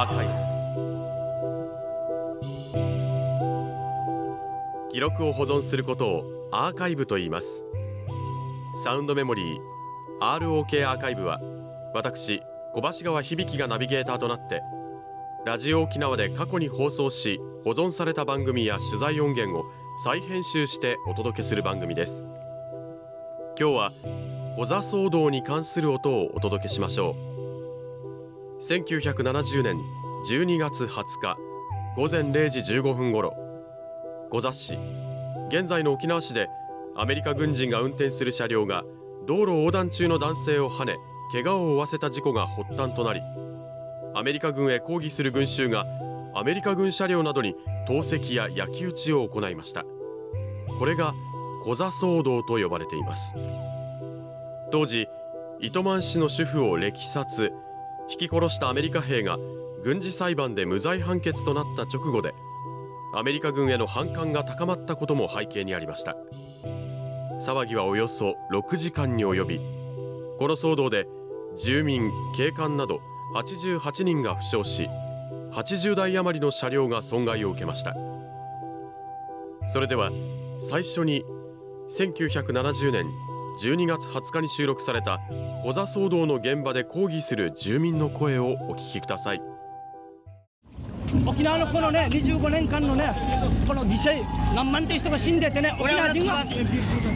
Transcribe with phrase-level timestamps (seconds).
[0.00, 0.32] アーカイブ
[4.90, 7.62] 記録を保存することをアーカイブと言います。
[8.82, 9.58] サウンドメモリー
[10.22, 11.38] ROK アーカイブは
[11.92, 12.42] 私
[12.72, 14.62] 小橋川響がナビゲーターとなって
[15.44, 19.64] ラジオ沖縄で過去に放送し保存された番組や取材音源を
[20.02, 22.22] 再編集してお届けする番組です。
[23.58, 23.92] 今日は
[24.56, 27.29] コザ騒動に関する音をお届けしましょう。
[28.60, 29.78] 1970年
[30.28, 31.36] 12月20日
[31.96, 33.34] 午前0時15分ごろ
[34.30, 34.78] コザ市
[35.48, 36.48] 現在の沖縄市で
[36.96, 38.84] アメリカ軍人が運転する車両が
[39.26, 40.96] 道路横断中の男性をはね
[41.32, 43.20] 怪我を負わせた事故が発端となり
[44.14, 45.86] アメリカ軍へ抗議する群衆が
[46.34, 47.54] アメリカ軍車両などに
[47.86, 49.84] 投石や焼き討ちを行いました。
[50.78, 51.12] これが
[51.64, 53.34] コザ騒動と呼ばれています。
[54.70, 55.08] 当時
[55.60, 57.52] 糸満市の主婦を歴殺。
[58.16, 59.38] き殺したアメリカ兵が
[59.82, 62.34] 軍事裁判で無罪判決となった直後で
[63.14, 66.16] アメリカ軍への反感が高まったことも背景にありました。
[67.40, 69.58] 騒ぎはおよそ6時間に及び
[70.38, 71.06] この騒動で
[71.58, 73.00] 住民警官など
[73.34, 74.88] 88人が負傷し
[75.52, 77.94] 80台余りの車両が損害を受けました。
[79.72, 80.10] それでは
[80.58, 81.24] 最初に
[81.96, 83.06] 1970年
[83.60, 85.20] 12月20日に収録された
[85.62, 89.42] コザ騒動の現場で抗議する住民の声をお聞きください。
[91.26, 93.12] 沖縄のこのね25年間のね
[93.66, 96.44] この犠牲何万という人が死んでてね沖縄人は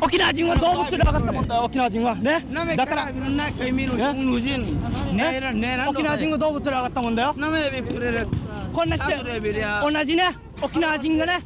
[0.00, 2.46] 沖縄人は動物で分かったもんだよ沖縄人はね。
[2.76, 3.52] だからね。
[5.52, 5.86] ね。
[5.88, 7.34] 沖縄人は動物で分かったもんだよ。
[8.72, 9.14] こんなして
[9.82, 10.30] 同じね
[10.62, 11.40] 沖縄人がね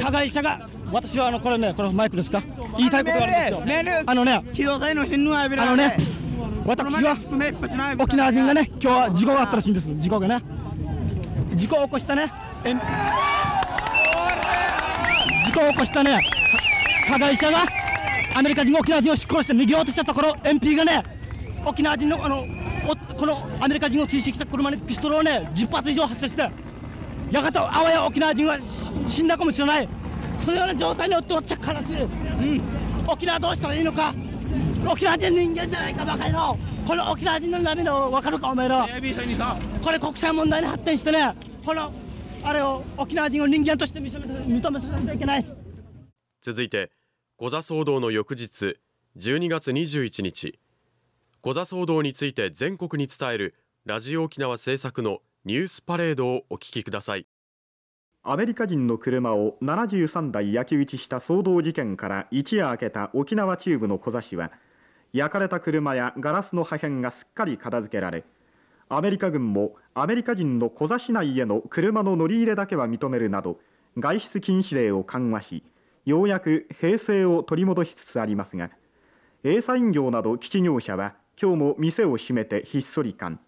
[0.00, 2.42] 加害者が私はあのこれねこれマイクですか？
[2.78, 4.02] 言いたいことがあるんですよ。
[4.06, 4.42] あのね
[5.60, 5.96] あのね
[6.64, 7.16] 私は
[7.98, 10.42] 沖縄人がね今日は事故があったらしいんです事故がね。
[11.54, 12.30] 事故を起こしたね
[15.44, 16.20] 事故を起こしたね
[17.08, 17.58] 加害者が
[18.36, 21.02] アメリカ人が沖縄人を殺して逃げようとしたところ MP がね
[21.64, 22.44] 沖縄人のあの
[23.18, 26.48] このアメリカ人を追跡した車にピストルをね10発以上発射して
[27.30, 28.58] やがてあわや沖縄人は
[29.06, 29.88] 死んだかもしれない。
[30.36, 31.92] そのような状態によって落ちゃ悲し。
[31.92, 32.62] い、うん、
[33.06, 34.14] 沖縄どうしたらいいのか。
[34.86, 36.58] 沖縄人人間じゃないかバカ野郎。
[36.86, 38.88] この沖縄人の波の分かるかお前ら。
[39.82, 41.34] これ国際問題に発展してね。
[41.64, 41.92] この
[42.42, 45.46] あれを沖縄人を人間として認め認めさせないといけない。
[46.40, 46.90] 続いて
[47.36, 48.78] コザ騒動の翌日
[49.18, 50.58] 12月21日。
[51.40, 57.26] コザ騒動について全国に伝えるラジオ沖縄制作のニュースパレードをお聞きください。
[58.24, 64.50] アメリカ人の車を73台焼き討ちした騒動事件から一夜明けた沖縄中部の小座市は
[65.12, 68.24] 焼かれた車やガラスの破片がすっかり片付けられ
[68.88, 73.60] アメリカ軍もアメリカ人の小座市内への車の乗り入れだけは認めるなど
[73.96, 75.62] 外出禁止令を緩和し
[76.04, 78.70] ようやく平静を取り戻しつつありますが
[79.44, 83.40] エーサ飲業など基地業者は今日も店を閉めてひっそり感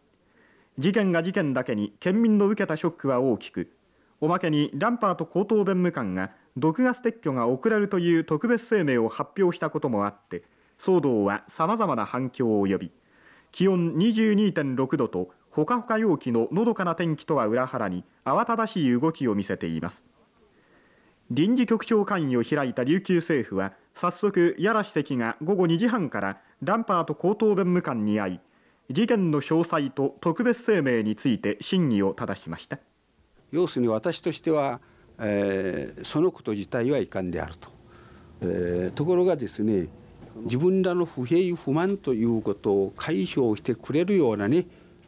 [0.79, 3.73] 事件が事件だけに県民の受けたショックは大きく
[4.21, 10.43] おまけにランパート高等弁務官が毒ガス撤去が遅れるという特別声明を発表したこともあって
[10.79, 12.91] 騒動はさまざまな反響を呼び
[13.53, 20.05] 気温22.6度とほかほか陽気ののどかな天気とは裏腹に慌ただしい動きを見せています。
[21.31, 28.41] 臨時局長会議を開いた琉球政府は早速屋良主席が午後2時半からランパート高等弁務官に会い
[28.91, 32.81] 事件の詳細と特別声明について審議を正しました。
[33.53, 34.81] 要するに私としては、
[35.21, 37.69] えー、そのこと自体は遺憾であると、
[38.43, 39.87] えー、ところがですね
[40.43, 44.67] 自分らの不平不満ということを解消してくれるようなね、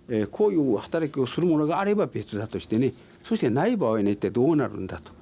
[0.09, 2.93] えー、こういう働きをするものがあれば別だとしてね
[3.25, 5.13] そしてない場合に一体どうなるんだと。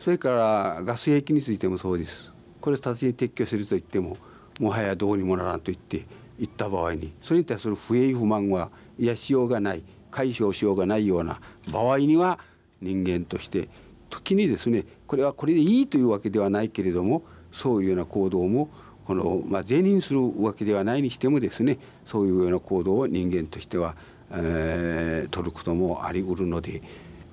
[0.00, 2.32] それからガス兵器についてもそうです。
[2.62, 4.16] これ直ちに撤去すると言っても
[4.58, 6.06] もはやどうにもならんと言って
[6.42, 11.40] 言った場合にそれに対する不平不満はいやしようがない解消しようがないような
[11.72, 12.40] 場合には
[12.80, 13.68] 人間として
[14.10, 17.22] 時にですねこれはこれでいいというわけではないけれども
[17.52, 18.68] そういうような行動も
[19.06, 23.94] この、まあ、是認するわけではないにしてもですねそういうような行動を人間としては、
[24.32, 26.82] えー、取ることもありうるので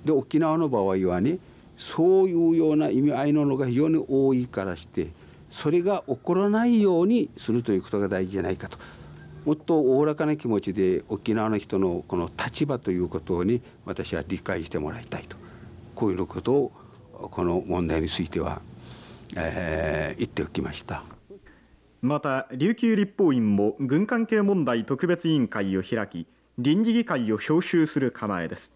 [0.05, 1.39] で沖縄の場合はね
[1.77, 5.07] そういうような意味合いののが非常に多いからして
[5.49, 8.77] それが起こらないようにするということが大事じゃないかと。
[9.45, 15.37] もっとおおらかな気持ちで沖縄の人のこの立場ということに私は理解してもらいたいと
[15.95, 16.71] こういうことを
[17.31, 18.61] この問題については、
[19.35, 21.03] えー、言っておきました。
[22.01, 26.27] また琉球立法院も軍関係問題特別委員会を開き
[26.57, 28.71] 臨時議会を招集する構えです。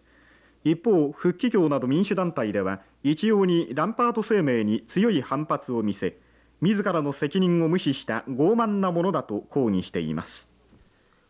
[0.65, 6.17] 一方復帰業など民主団体では一様にランパート声明に強い反発を見せ
[6.61, 10.52] 自らの責任を無視した傲慢なものだと抗議しています。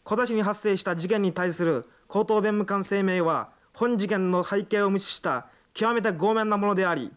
[0.03, 7.11] 小田市に発生した事件に対する高等弁務官声明は本事件の背景を無視した極めて傲慢なものであり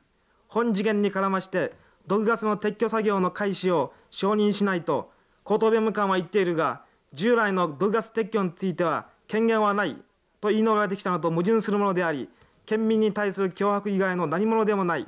[0.49, 1.73] 本事件に絡まして
[2.07, 5.11] 毒ガスの撤去作業の開始を承認しないと
[5.43, 9.97] 高等弁務官は言っているが従来の毒ガス撤去については権限はない
[10.41, 12.29] と言い逃れてきたのと矛盾するものであり
[12.67, 15.07] 県民に対する脅迫以外の何者でもない。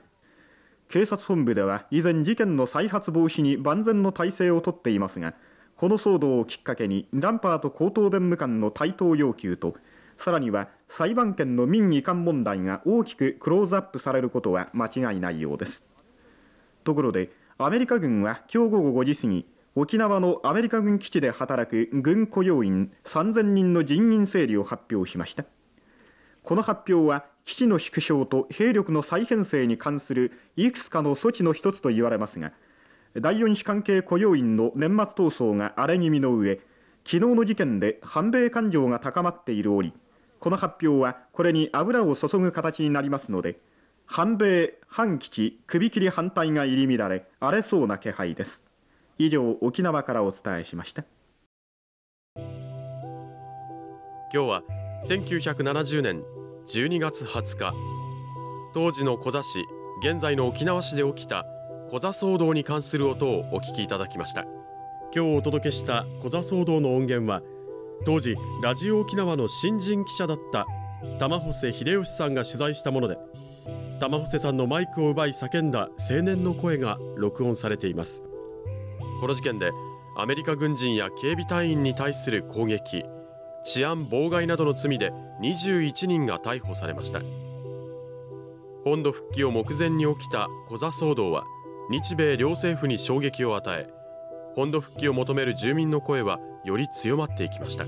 [0.89, 5.35] 警察本部では以前事件の再発防止に万全の体制をとっていますが
[5.79, 9.77] この騒動をきっかけにランパート高等弁務官の対等要求と
[10.17, 15.85] さらには裁判権の民移管問題が大きくクローズアップされることは間違いないようです。
[16.83, 19.47] ところでアメリカ軍は今日午後5時過ぎ
[19.77, 25.45] 沖縄のアメリカ軍基地で働く軍雇用員3000人の人員整理を発表しました。
[26.43, 32.53] この発表は基地の縮小と兵力の再編成に関するいくつかの措置の一つと言われますが
[33.21, 36.57] 第4種関係雇用員の年末闘争が荒れ気味の上
[37.05, 39.93] 昨日の事件で反米感情が高まっている折
[40.41, 43.59] この発表はこれに油を注ぐ形になりますので
[44.11, 48.65] 反米反基地首切り反対が入り乱れ荒れそうな気配です。
[49.19, 51.05] 以上沖縄からお伝えしました。
[54.33, 54.63] 今日は
[55.09, 56.23] 1970年
[56.69, 57.73] 12月20日。
[58.73, 59.65] 当時のコザ市
[60.03, 61.45] 現在の沖縄市で起きた
[61.91, 64.45] コザ騒動に関する音をお聞きいただきました。
[65.15, 67.41] 今日お届けしたコザ騒動の音源は
[68.05, 70.67] 当時ラジオ沖縄の新人記者だった
[71.19, 73.17] 玉穂秀吉さんが取材したもので
[74.01, 78.23] 玉穂さんのマイクを奪い叫んだ青年の声が録音されています。
[79.23, 79.73] この事件で
[80.19, 83.03] アメリカ軍人や警備隊員に対する攻撃
[83.65, 87.23] 治安妨害などの罪で21人が逮捕されました。
[88.85, 91.45] 本土復帰を目前に起きたコザ騒動は
[91.91, 93.89] 日米両政府に衝撃を与え
[94.55, 97.87] 本土復帰を求める住民の声はより強まっていきました。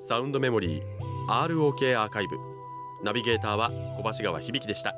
[0.00, 0.82] サウンドメモリー
[1.28, 2.36] ROK アーカイブ。
[3.04, 3.70] ナビゲーターは
[4.02, 4.96] 小橋川響でした。